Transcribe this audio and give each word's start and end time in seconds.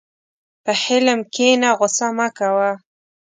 په 0.63 0.71
حلم 0.83 1.19
کښېنه، 1.33 1.69
غوسه 1.77 2.07
مه 2.17 2.27
کوه. 2.37 2.71